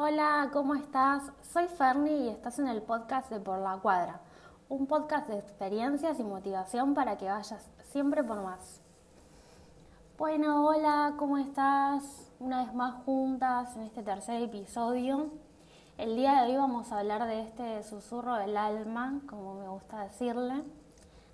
Hola, 0.00 0.50
¿cómo 0.52 0.76
estás? 0.76 1.24
Soy 1.42 1.66
Ferni 1.66 2.26
y 2.26 2.28
estás 2.28 2.60
en 2.60 2.68
el 2.68 2.82
podcast 2.82 3.28
de 3.30 3.40
Por 3.40 3.58
la 3.58 3.78
Cuadra, 3.78 4.20
un 4.68 4.86
podcast 4.86 5.28
de 5.28 5.40
experiencias 5.40 6.20
y 6.20 6.22
motivación 6.22 6.94
para 6.94 7.18
que 7.18 7.28
vayas 7.28 7.68
siempre 7.90 8.22
por 8.22 8.40
más. 8.40 8.80
Bueno, 10.16 10.64
hola, 10.64 11.14
¿cómo 11.18 11.36
estás? 11.38 12.30
Una 12.38 12.62
vez 12.62 12.72
más 12.74 13.02
juntas 13.02 13.74
en 13.74 13.82
este 13.82 14.04
tercer 14.04 14.40
episodio. 14.40 15.32
El 15.96 16.14
día 16.14 16.42
de 16.44 16.52
hoy 16.52 16.56
vamos 16.56 16.92
a 16.92 17.00
hablar 17.00 17.26
de 17.26 17.42
este 17.42 17.82
susurro 17.82 18.36
del 18.36 18.56
alma, 18.56 19.20
como 19.28 19.54
me 19.54 19.66
gusta 19.66 20.04
decirle, 20.04 20.62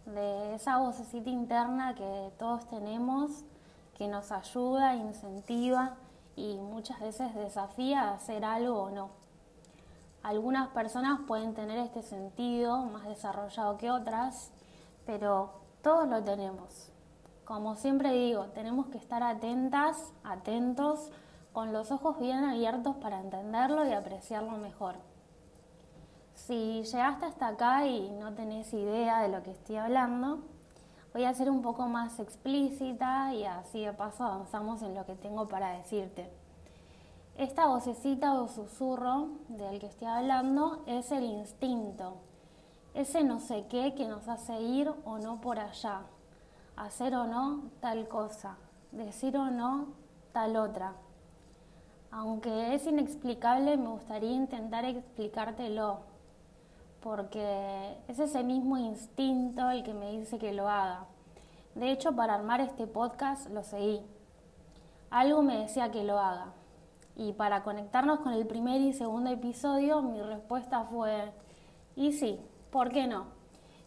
de 0.06 0.54
esa 0.54 0.78
vocecita 0.78 1.28
interna 1.28 1.94
que 1.94 2.32
todos 2.38 2.66
tenemos, 2.68 3.44
que 3.98 4.08
nos 4.08 4.32
ayuda, 4.32 4.94
incentiva 4.94 5.98
y 6.36 6.58
muchas 6.58 7.00
veces 7.00 7.34
desafía 7.34 8.12
hacer 8.12 8.44
algo 8.44 8.82
o 8.82 8.90
no. 8.90 9.10
Algunas 10.22 10.68
personas 10.68 11.20
pueden 11.26 11.54
tener 11.54 11.78
este 11.78 12.02
sentido 12.02 12.82
más 12.84 13.04
desarrollado 13.04 13.76
que 13.76 13.90
otras, 13.90 14.50
pero 15.04 15.60
todos 15.82 16.08
lo 16.08 16.22
tenemos. 16.24 16.90
Como 17.44 17.76
siempre 17.76 18.12
digo, 18.12 18.46
tenemos 18.46 18.86
que 18.86 18.96
estar 18.96 19.22
atentas, 19.22 20.12
atentos, 20.24 21.10
con 21.52 21.72
los 21.72 21.92
ojos 21.92 22.18
bien 22.18 22.42
abiertos 22.42 22.96
para 22.96 23.20
entenderlo 23.20 23.86
y 23.86 23.92
apreciarlo 23.92 24.56
mejor. 24.56 24.96
Si 26.34 26.82
llegaste 26.82 27.26
hasta 27.26 27.48
acá 27.48 27.86
y 27.86 28.10
no 28.10 28.34
tenés 28.34 28.72
idea 28.72 29.20
de 29.20 29.28
lo 29.28 29.42
que 29.42 29.52
estoy 29.52 29.76
hablando, 29.76 30.40
voy 31.14 31.24
a 31.24 31.32
ser 31.32 31.48
un 31.48 31.62
poco 31.62 31.86
más 31.86 32.18
explícita 32.18 33.32
y 33.32 33.44
así 33.44 33.84
de 33.84 33.92
paso 33.92 34.24
avanzamos 34.24 34.82
en 34.82 34.96
lo 34.96 35.06
que 35.06 35.14
tengo 35.14 35.46
para 35.48 35.70
decirte. 35.70 36.28
Esta 37.36 37.68
vocecita 37.68 38.34
o 38.34 38.48
susurro 38.48 39.28
del 39.48 39.78
que 39.78 39.86
estoy 39.86 40.08
hablando 40.08 40.82
es 40.86 41.12
el 41.12 41.24
instinto, 41.24 42.16
ese 42.94 43.22
no 43.22 43.38
sé 43.38 43.66
qué 43.68 43.94
que 43.94 44.08
nos 44.08 44.28
hace 44.28 44.60
ir 44.60 44.92
o 45.04 45.18
no 45.18 45.40
por 45.40 45.60
allá, 45.60 46.02
hacer 46.76 47.14
o 47.14 47.26
no 47.26 47.70
tal 47.80 48.08
cosa, 48.08 48.56
decir 48.90 49.36
o 49.36 49.50
no 49.50 49.86
tal 50.32 50.56
otra. 50.56 50.94
Aunque 52.10 52.74
es 52.74 52.86
inexplicable, 52.86 53.76
me 53.76 53.88
gustaría 53.88 54.32
intentar 54.32 54.84
explicártelo 54.84 56.00
porque 57.04 57.98
es 58.08 58.18
ese 58.18 58.42
mismo 58.42 58.78
instinto 58.78 59.68
el 59.68 59.82
que 59.84 59.92
me 59.92 60.10
dice 60.12 60.38
que 60.38 60.54
lo 60.54 60.70
haga. 60.70 61.04
De 61.74 61.92
hecho, 61.92 62.16
para 62.16 62.34
armar 62.34 62.62
este 62.62 62.86
podcast 62.86 63.50
lo 63.50 63.62
seguí. 63.62 64.00
Algo 65.10 65.42
me 65.42 65.58
decía 65.58 65.90
que 65.90 66.02
lo 66.02 66.18
haga. 66.18 66.54
Y 67.14 67.34
para 67.34 67.62
conectarnos 67.62 68.20
con 68.20 68.32
el 68.32 68.46
primer 68.46 68.80
y 68.80 68.94
segundo 68.94 69.28
episodio, 69.30 70.00
mi 70.00 70.22
respuesta 70.22 70.84
fue, 70.84 71.30
y 71.94 72.12
sí, 72.12 72.40
¿por 72.70 72.88
qué 72.88 73.06
no? 73.06 73.26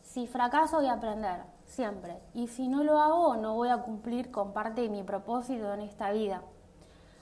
Si 0.03 0.27
fracaso 0.27 0.77
voy 0.77 0.85
a 0.85 0.93
aprender, 0.93 1.41
siempre. 1.65 2.21
Y 2.35 2.49
si 2.49 2.67
no 2.67 2.83
lo 2.83 3.01
hago, 3.01 3.35
no 3.35 3.55
voy 3.55 3.69
a 3.69 3.81
cumplir 3.81 4.29
con 4.29 4.53
parte 4.53 4.81
de 4.81 4.89
mi 4.89 5.01
propósito 5.01 5.73
en 5.73 5.81
esta 5.81 6.11
vida. 6.11 6.43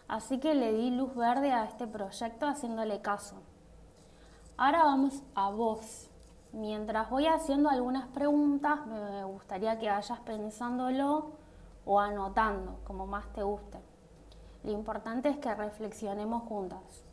Así 0.09 0.39
que 0.39 0.55
le 0.55 0.73
di 0.73 0.91
luz 0.91 1.15
verde 1.15 1.53
a 1.53 1.63
este 1.63 1.87
proyecto 1.87 2.47
haciéndole 2.47 2.99
caso. 2.99 3.37
Ahora 4.57 4.85
vamos 4.85 5.21
a 5.35 5.49
vos. 5.49 6.09
Mientras 6.53 7.09
voy 7.09 7.27
haciendo 7.27 7.69
algunas 7.69 8.07
preguntas, 8.07 8.87
me 8.87 9.25
gustaría 9.25 9.77
que 9.77 9.89
vayas 9.89 10.17
pensándolo 10.21 11.31
o 11.85 11.99
anotando, 11.99 12.79
como 12.85 13.05
más 13.05 13.27
te 13.33 13.43
guste. 13.43 13.79
Lo 14.63 14.71
importante 14.71 15.27
es 15.27 15.37
que 15.39 15.53
reflexionemos 15.53 16.43
juntas. 16.43 17.03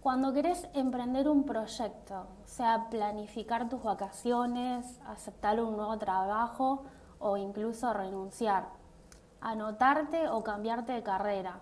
Cuando 0.00 0.32
querés 0.32 0.66
emprender 0.74 1.28
un 1.28 1.44
proyecto, 1.44 2.26
sea 2.46 2.88
planificar 2.90 3.68
tus 3.68 3.84
vacaciones, 3.84 4.98
aceptar 5.06 5.60
un 5.60 5.76
nuevo 5.76 5.98
trabajo 5.98 6.82
o 7.20 7.36
incluso 7.36 7.92
renunciar, 7.92 8.70
anotarte 9.40 10.28
o 10.28 10.42
cambiarte 10.42 10.94
de 10.94 11.04
carrera, 11.04 11.60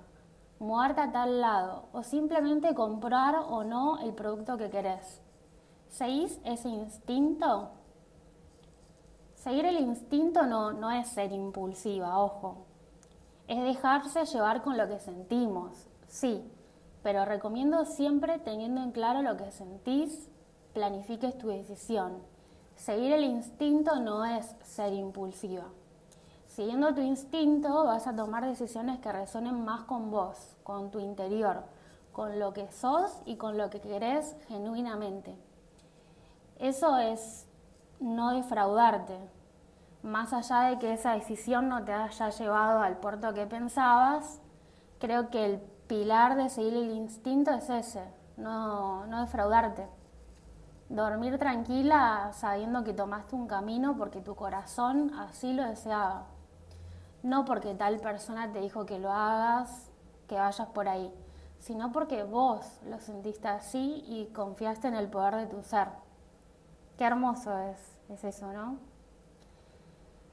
mudarte 0.58 1.00
a 1.00 1.12
tal 1.12 1.40
lado 1.40 1.84
o 1.92 2.02
simplemente 2.02 2.74
comprar 2.74 3.36
o 3.36 3.64
no 3.64 3.98
el 4.00 4.14
producto 4.14 4.56
que 4.56 4.70
querés. 4.70 5.20
¿Seguís 5.88 6.40
ese 6.44 6.68
instinto? 6.68 7.70
Seguir 9.34 9.66
el 9.66 9.78
instinto 9.78 10.44
no, 10.44 10.72
no 10.72 10.90
es 10.90 11.08
ser 11.08 11.32
impulsiva, 11.32 12.18
ojo. 12.18 12.66
Es 13.48 13.62
dejarse 13.62 14.24
llevar 14.24 14.62
con 14.62 14.76
lo 14.76 14.88
que 14.88 14.98
sentimos, 14.98 15.86
sí, 16.08 16.42
pero 17.02 17.24
recomiendo 17.24 17.84
siempre 17.84 18.40
teniendo 18.40 18.82
en 18.82 18.90
claro 18.90 19.22
lo 19.22 19.36
que 19.36 19.52
sentís, 19.52 20.28
planifiques 20.72 21.38
tu 21.38 21.48
decisión. 21.48 22.18
Seguir 22.74 23.12
el 23.12 23.24
instinto 23.24 24.00
no 24.00 24.24
es 24.24 24.56
ser 24.64 24.92
impulsiva. 24.92 25.66
Siguiendo 26.56 26.94
tu 26.94 27.02
instinto 27.02 27.84
vas 27.84 28.06
a 28.06 28.16
tomar 28.16 28.46
decisiones 28.46 28.98
que 29.00 29.12
resonen 29.12 29.62
más 29.66 29.82
con 29.82 30.10
vos, 30.10 30.56
con 30.62 30.90
tu 30.90 31.00
interior, 31.00 31.64
con 32.12 32.38
lo 32.38 32.54
que 32.54 32.72
sos 32.72 33.20
y 33.26 33.36
con 33.36 33.58
lo 33.58 33.68
que 33.68 33.82
querés 33.82 34.34
genuinamente. 34.48 35.36
Eso 36.58 36.96
es 36.96 37.46
no 38.00 38.30
defraudarte. 38.30 39.18
Más 40.02 40.32
allá 40.32 40.70
de 40.70 40.78
que 40.78 40.94
esa 40.94 41.12
decisión 41.12 41.68
no 41.68 41.84
te 41.84 41.92
haya 41.92 42.30
llevado 42.30 42.80
al 42.80 42.96
puerto 42.96 43.34
que 43.34 43.44
pensabas, 43.44 44.40
creo 44.98 45.28
que 45.28 45.44
el 45.44 45.60
pilar 45.88 46.36
de 46.36 46.48
seguir 46.48 46.72
el 46.72 46.90
instinto 46.90 47.50
es 47.50 47.68
ese, 47.68 48.02
no, 48.38 49.04
no 49.08 49.20
defraudarte. 49.20 49.86
Dormir 50.88 51.36
tranquila 51.36 52.30
sabiendo 52.32 52.82
que 52.82 52.94
tomaste 52.94 53.36
un 53.36 53.46
camino 53.46 53.94
porque 53.98 54.22
tu 54.22 54.34
corazón 54.34 55.12
así 55.18 55.52
lo 55.52 55.62
deseaba 55.62 56.28
no 57.26 57.44
porque 57.44 57.74
tal 57.74 57.98
persona 57.98 58.52
te 58.52 58.60
dijo 58.60 58.86
que 58.86 59.00
lo 59.00 59.12
hagas, 59.12 59.90
que 60.28 60.36
vayas 60.36 60.68
por 60.68 60.88
ahí, 60.88 61.12
sino 61.58 61.90
porque 61.90 62.22
vos 62.22 62.64
lo 62.88 63.00
sentiste 63.00 63.48
así 63.48 64.04
y 64.06 64.26
confiaste 64.32 64.86
en 64.86 64.94
el 64.94 65.08
poder 65.08 65.34
de 65.34 65.46
tu 65.46 65.60
ser. 65.62 65.88
Qué 66.96 67.04
hermoso 67.04 67.58
es, 67.58 67.98
es 68.10 68.22
eso, 68.22 68.52
¿no? 68.52 68.78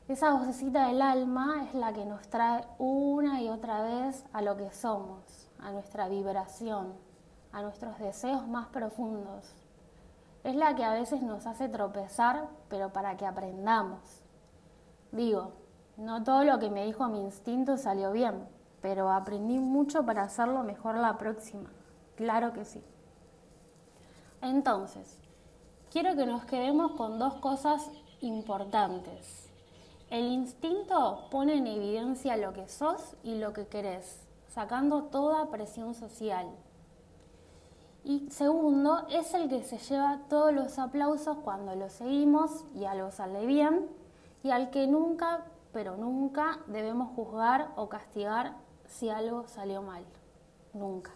Esa 0.08 0.34
vocecita 0.34 0.88
del 0.88 1.02
alma 1.02 1.64
es 1.64 1.74
la 1.74 1.94
que 1.94 2.06
nos 2.06 2.28
trae 2.28 2.64
una 2.78 3.42
y 3.42 3.50
otra 3.50 3.82
vez 3.82 4.24
a 4.32 4.44
lo 4.44 4.56
que 4.56 4.72
somos, 4.72 5.50
a 5.58 5.72
nuestra 5.72 6.08
vibración, 6.08 6.94
a 7.52 7.64
nuestros 7.64 7.98
deseos 7.98 8.48
más 8.48 8.68
profundos. 8.68 9.52
Es 10.44 10.56
la 10.56 10.76
que 10.76 10.84
a 10.84 10.94
veces 10.94 11.24
nos 11.24 11.48
hace 11.48 11.70
tropezar, 11.70 12.50
pero 12.70 12.94
para 12.94 13.18
que 13.18 13.26
aprendamos. 13.26 14.22
Digo, 15.12 15.63
no 15.98 16.24
todo 16.24 16.44
lo 16.44 16.60
que 16.60 16.70
me 16.70 16.86
dijo 16.86 17.08
mi 17.08 17.22
instinto 17.22 17.78
salió 17.78 18.12
bien, 18.12 18.48
pero 18.82 19.12
aprendí 19.12 19.60
mucho 19.60 20.06
para 20.06 20.24
hacerlo 20.24 20.64
mejor 20.64 20.96
la 20.96 21.18
próxima. 21.18 21.70
Claro 22.16 22.54
que 22.54 22.66
sí. 22.66 22.84
Entonces, 24.42 25.18
quiero 25.92 26.16
que 26.16 26.26
nos 26.26 26.46
quedemos 26.46 26.94
con 26.94 27.20
dos 27.20 27.36
cosas 27.36 27.90
importantes. 28.22 29.50
El 30.10 30.26
instinto 30.26 31.28
pone 31.32 31.56
en 31.56 31.68
evidencia 31.68 32.38
lo 32.38 32.54
que 32.54 32.68
sos 32.68 33.16
y 33.24 33.36
lo 33.36 33.54
que 33.54 33.68
querés, 33.68 34.20
sacando 34.48 35.04
toda 35.04 35.50
presión 35.50 35.96
social. 35.96 36.48
Y 38.04 38.30
segundo, 38.30 39.08
es 39.10 39.34
el 39.34 39.48
que 39.48 39.64
se 39.64 39.78
lleva 39.78 40.20
todos 40.30 40.52
los 40.54 40.78
aplausos 40.78 41.38
cuando 41.44 41.74
lo 41.76 41.90
seguimos 41.90 42.66
y 42.76 42.84
algo 42.84 43.12
sale 43.12 43.46
bien, 43.46 43.88
y 44.44 44.52
al 44.52 44.72
que 44.72 44.88
nunca 44.88 45.46
pero 45.74 45.98
nunca 45.98 46.60
debemos 46.68 47.14
juzgar 47.16 47.74
o 47.76 47.90
castigar 47.90 48.56
si 48.88 49.10
algo 49.10 49.48
salió 49.48 49.82
mal. 49.82 50.06
Nunca. 50.74 51.12